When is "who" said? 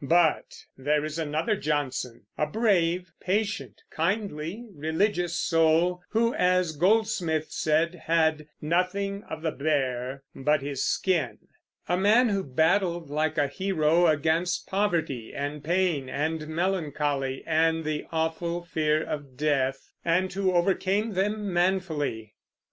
6.10-6.34, 12.28-12.44, 20.32-20.52